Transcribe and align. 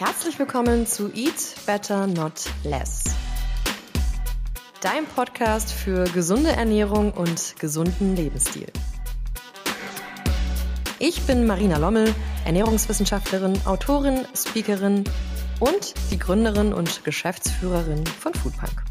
Herzlich 0.00 0.38
willkommen 0.38 0.86
zu 0.86 1.12
Eat 1.12 1.56
Better 1.66 2.06
Not 2.06 2.46
Less. 2.64 3.04
Dein 4.80 5.04
Podcast 5.04 5.70
für 5.70 6.04
gesunde 6.04 6.52
Ernährung 6.52 7.12
und 7.12 7.54
gesunden 7.60 8.16
Lebensstil. 8.16 8.68
Ich 10.98 11.20
bin 11.26 11.46
Marina 11.46 11.76
Lommel, 11.76 12.14
Ernährungswissenschaftlerin, 12.46 13.60
Autorin, 13.66 14.24
Speakerin 14.34 15.04
und 15.58 15.92
die 16.10 16.18
Gründerin 16.18 16.72
und 16.72 17.04
Geschäftsführerin 17.04 18.06
von 18.06 18.32
Foodpunk. 18.32 18.82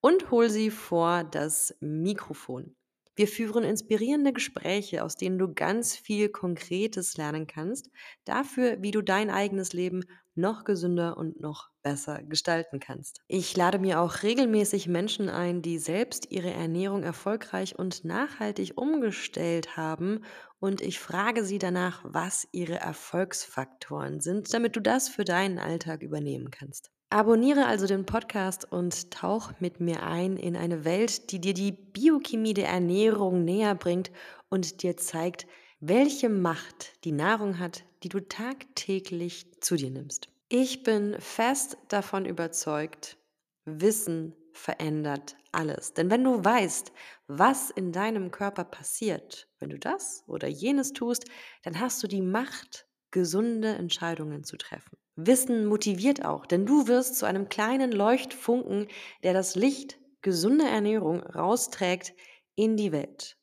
und 0.00 0.30
hol 0.30 0.50
sie 0.50 0.70
vor 0.70 1.24
das 1.24 1.74
Mikrofon. 1.80 2.76
Wir 3.14 3.28
führen 3.28 3.64
inspirierende 3.64 4.32
Gespräche, 4.32 5.04
aus 5.04 5.16
denen 5.16 5.38
du 5.38 5.52
ganz 5.52 5.96
viel 5.96 6.28
Konkretes 6.28 7.16
lernen 7.16 7.46
kannst, 7.46 7.90
dafür, 8.24 8.82
wie 8.82 8.90
du 8.90 9.02
dein 9.02 9.30
eigenes 9.30 9.72
Leben 9.72 10.04
noch 10.34 10.64
gesünder 10.64 11.16
und 11.16 11.40
noch 11.40 11.70
besser 11.82 12.22
gestalten 12.22 12.80
kannst. 12.80 13.22
Ich 13.28 13.56
lade 13.56 13.78
mir 13.78 14.00
auch 14.00 14.22
regelmäßig 14.22 14.88
Menschen 14.88 15.28
ein, 15.28 15.62
die 15.62 15.78
selbst 15.78 16.30
ihre 16.30 16.50
Ernährung 16.50 17.02
erfolgreich 17.02 17.78
und 17.78 18.04
nachhaltig 18.04 18.72
umgestellt 18.76 19.76
haben 19.76 20.24
und 20.58 20.80
ich 20.80 20.98
frage 20.98 21.44
sie 21.44 21.58
danach, 21.58 22.02
was 22.04 22.48
ihre 22.52 22.76
Erfolgsfaktoren 22.76 24.20
sind, 24.20 24.52
damit 24.52 24.76
du 24.76 24.80
das 24.80 25.08
für 25.08 25.24
deinen 25.24 25.58
Alltag 25.58 26.02
übernehmen 26.02 26.50
kannst. 26.50 26.90
Abonniere 27.14 27.66
also 27.66 27.86
den 27.86 28.06
Podcast 28.06 28.72
und 28.72 29.12
tauch 29.12 29.52
mit 29.60 29.78
mir 29.78 30.02
ein 30.02 30.36
in 30.36 30.56
eine 30.56 30.84
Welt, 30.84 31.30
die 31.30 31.40
dir 31.40 31.54
die 31.54 31.70
Biochemie 31.70 32.54
der 32.54 32.66
Ernährung 32.66 33.44
näher 33.44 33.76
bringt 33.76 34.10
und 34.48 34.82
dir 34.82 34.96
zeigt, 34.96 35.46
welche 35.78 36.28
Macht 36.28 37.04
die 37.04 37.12
Nahrung 37.12 37.60
hat, 37.60 37.84
die 38.02 38.08
du 38.08 38.18
tagtäglich 38.18 39.46
zu 39.60 39.76
dir 39.76 39.92
nimmst. 39.92 40.28
Ich 40.48 40.82
bin 40.82 41.14
fest 41.20 41.78
davon 41.86 42.26
überzeugt, 42.26 43.16
Wissen 43.64 44.34
verändert 44.52 45.36
alles. 45.52 45.94
Denn 45.94 46.10
wenn 46.10 46.24
du 46.24 46.44
weißt, 46.44 46.90
was 47.28 47.70
in 47.70 47.92
deinem 47.92 48.32
Körper 48.32 48.64
passiert, 48.64 49.46
wenn 49.60 49.70
du 49.70 49.78
das 49.78 50.24
oder 50.26 50.48
jenes 50.48 50.92
tust, 50.92 51.26
dann 51.62 51.78
hast 51.78 52.02
du 52.02 52.08
die 52.08 52.22
Macht, 52.22 52.88
gesunde 53.12 53.68
Entscheidungen 53.68 54.42
zu 54.42 54.56
treffen. 54.56 54.96
Wissen 55.16 55.66
motiviert 55.66 56.24
auch, 56.24 56.46
denn 56.46 56.66
du 56.66 56.88
wirst 56.88 57.16
zu 57.16 57.26
einem 57.26 57.48
kleinen 57.48 57.92
Leuchtfunken, 57.92 58.88
der 59.22 59.32
das 59.32 59.54
Licht 59.54 59.98
gesunder 60.22 60.68
Ernährung 60.68 61.22
rausträgt 61.22 62.14
in 62.56 62.76
die 62.76 62.92
Welt. 62.92 63.36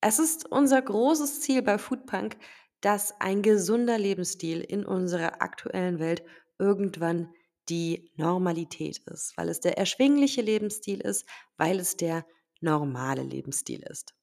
Es 0.00 0.18
ist 0.18 0.50
unser 0.50 0.80
großes 0.80 1.40
Ziel 1.40 1.62
bei 1.62 1.78
Foodpunk, 1.78 2.36
dass 2.80 3.20
ein 3.20 3.42
gesunder 3.42 3.98
Lebensstil 3.98 4.60
in 4.60 4.84
unserer 4.84 5.42
aktuellen 5.42 5.98
Welt 5.98 6.22
irgendwann 6.58 7.32
die 7.68 8.12
Normalität 8.16 8.98
ist, 9.06 9.36
weil 9.36 9.48
es 9.48 9.60
der 9.60 9.76
erschwingliche 9.78 10.42
Lebensstil 10.42 11.00
ist, 11.00 11.26
weil 11.56 11.80
es 11.80 11.96
der 11.96 12.24
normale 12.60 13.22
Lebensstil 13.22 13.82
ist. 13.90 14.14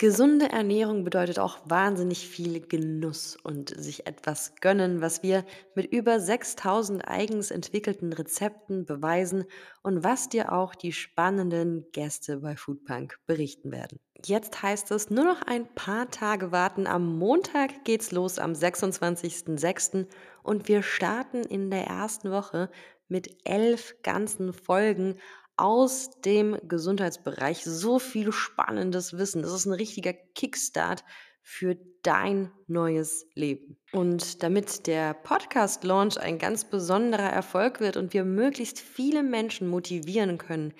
Gesunde 0.00 0.50
Ernährung 0.50 1.04
bedeutet 1.04 1.38
auch 1.38 1.58
wahnsinnig 1.66 2.26
viel 2.26 2.66
Genuss 2.66 3.36
und 3.42 3.68
sich 3.68 4.06
etwas 4.06 4.54
gönnen, 4.62 5.02
was 5.02 5.22
wir 5.22 5.44
mit 5.74 5.92
über 5.92 6.18
6000 6.18 7.06
eigens 7.06 7.50
entwickelten 7.50 8.14
Rezepten 8.14 8.86
beweisen 8.86 9.44
und 9.82 10.02
was 10.02 10.30
dir 10.30 10.54
auch 10.54 10.74
die 10.74 10.94
spannenden 10.94 11.84
Gäste 11.92 12.38
bei 12.38 12.56
Foodpunk 12.56 13.18
berichten 13.26 13.72
werden. 13.72 14.00
Jetzt 14.24 14.62
heißt 14.62 14.90
es 14.92 15.10
nur 15.10 15.26
noch 15.26 15.42
ein 15.42 15.66
paar 15.74 16.10
Tage 16.10 16.50
warten. 16.50 16.86
Am 16.86 17.18
Montag 17.18 17.84
geht's 17.84 18.10
los 18.10 18.38
am 18.38 18.52
26.06. 18.52 20.06
und 20.42 20.66
wir 20.66 20.82
starten 20.82 21.42
in 21.42 21.70
der 21.70 21.84
ersten 21.84 22.30
Woche 22.30 22.70
mit 23.08 23.36
elf 23.44 23.96
ganzen 24.02 24.54
Folgen 24.54 25.16
aus 25.60 26.10
dem 26.24 26.56
Gesundheitsbereich 26.66 27.62
so 27.64 27.98
viel 27.98 28.32
spannendes 28.32 29.18
Wissen. 29.18 29.42
Das 29.42 29.52
ist 29.52 29.66
ein 29.66 29.72
richtiger 29.72 30.12
Kickstart 30.12 31.04
für 31.42 31.76
dein 32.02 32.50
neues 32.66 33.26
Leben. 33.34 33.76
Und 33.92 34.42
damit 34.42 34.86
der 34.86 35.14
Podcast-Launch 35.14 36.18
ein 36.18 36.38
ganz 36.38 36.64
besonderer 36.64 37.30
Erfolg 37.30 37.80
wird 37.80 37.96
und 37.96 38.14
wir 38.14 38.24
möglichst 38.24 38.80
viele 38.80 39.22
Menschen 39.22 39.68
motivieren 39.68 40.38
können, 40.38 40.72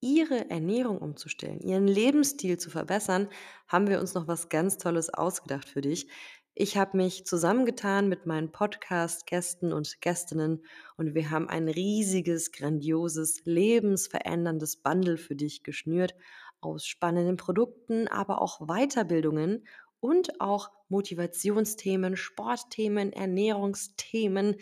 ihre 0.00 0.48
Ernährung 0.48 0.98
umzustellen, 0.98 1.60
ihren 1.60 1.88
Lebensstil 1.88 2.58
zu 2.58 2.70
verbessern, 2.70 3.28
haben 3.66 3.88
wir 3.88 3.98
uns 3.98 4.14
noch 4.14 4.28
was 4.28 4.48
ganz 4.48 4.78
Tolles 4.78 5.12
ausgedacht 5.12 5.68
für 5.68 5.80
dich. 5.80 6.08
Ich 6.60 6.76
habe 6.76 6.96
mich 6.96 7.24
zusammengetan 7.24 8.08
mit 8.08 8.26
meinen 8.26 8.50
Podcast-Gästen 8.50 9.72
und 9.72 10.00
Gästinnen 10.00 10.64
und 10.96 11.14
wir 11.14 11.30
haben 11.30 11.48
ein 11.48 11.68
riesiges, 11.68 12.50
grandioses, 12.50 13.42
lebensveränderndes 13.44 14.78
Bundle 14.78 15.18
für 15.18 15.36
dich 15.36 15.62
geschnürt 15.62 16.16
aus 16.60 16.84
spannenden 16.84 17.36
Produkten, 17.36 18.08
aber 18.08 18.42
auch 18.42 18.58
Weiterbildungen 18.66 19.68
und 20.00 20.40
auch 20.40 20.72
Motivationsthemen, 20.88 22.16
Sportthemen, 22.16 23.12
Ernährungsthemen. 23.12 24.56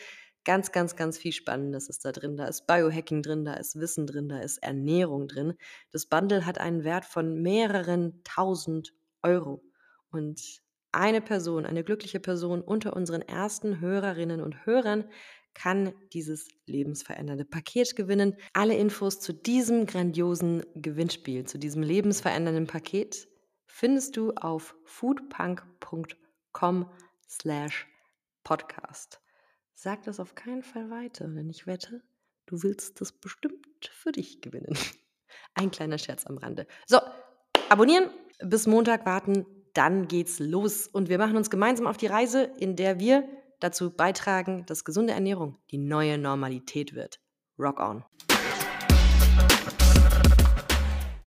Ganz, 0.45 0.73
ganz, 0.73 0.97
ganz 0.97 1.17
viel 1.17 1.33
Spannendes 1.33 1.89
ist 1.89 2.05
da 2.05 2.13
drin. 2.13 2.37
Da 2.37 2.45
ist 2.45 2.67
Biohacking 2.67 3.23
drin, 3.23 3.47
da 3.47 3.55
ist 3.55 3.81
Wissen 3.81 4.07
drin, 4.07 4.28
da 4.28 4.41
ist 4.41 4.59
Ernährung 4.59 5.28
drin. 5.28 5.55
Das 5.93 6.05
Bundle 6.05 6.45
hat 6.45 6.59
einen 6.59 6.84
Wert 6.84 7.07
von 7.07 7.41
mehreren 7.41 8.21
tausend 8.23 8.93
Euro. 9.23 9.63
Und 10.11 10.66
eine 10.93 11.21
Person, 11.21 11.67
eine 11.67 11.85
glückliche 11.85 12.21
Person 12.21 12.63
unter 12.63 12.97
unseren 12.97 13.23
ersten 13.23 13.81
Hörerinnen 13.81 14.41
und 14.41 14.67
Hörern 14.67 15.05
kann 15.57 15.95
dieses 16.13 16.49
lebensverändernde 16.67 17.47
Paket 17.47 17.97
gewinnen. 17.97 18.37
Alle 18.53 18.77
Infos 18.77 19.21
zu 19.21 19.33
diesem 19.33 19.87
grandiosen 19.87 20.63
Gewinnspiel, 20.75 21.45
zu 21.45 21.59
diesem 21.59 21.83
lebensverändernden 21.83 22.67
Paket 22.67 23.27
findest 23.67 24.17
du 24.17 24.33
auf 24.33 24.77
foodpunk.com 24.85 26.91
slash 27.29 27.87
podcast. 28.45 29.21
Sag 29.75 30.05
das 30.05 30.21
auf 30.21 30.35
keinen 30.35 30.63
Fall 30.63 30.91
weiter, 30.91 31.27
denn 31.27 31.49
ich 31.49 31.67
wette, 31.67 32.03
du 32.47 32.63
willst 32.63 33.01
das 33.01 33.13
bestimmt 33.13 33.67
für 33.91 34.13
dich 34.13 34.43
gewinnen. 34.43 34.77
Ein 35.55 35.71
kleiner 35.71 35.99
Scherz 35.99 36.27
am 36.27 36.39
Rande. 36.39 36.67
So, 36.87 36.99
abonnieren, 37.71 38.11
bis 38.41 38.67
Montag 38.67 39.07
warten, 39.07 39.47
dann 39.77 40.09
geht's 40.09 40.39
los 40.39 40.87
und 40.87 41.09
wir 41.09 41.19
machen 41.19 41.37
uns 41.37 41.51
gemeinsam 41.51 41.87
auf 41.87 41.97
die 41.97 42.07
Reise, 42.07 42.51
in 42.59 42.77
der 42.77 42.99
wir 42.99 43.29
dazu 43.61 43.91
beitragen, 43.91 44.65
dass 44.67 44.85
gesunde 44.85 45.13
Ernährung 45.13 45.59
die 45.71 45.79
neue 45.79 46.19
Normalität 46.19 46.95
wird. 46.95 47.21
Rock 47.59 47.81
on! 47.81 48.05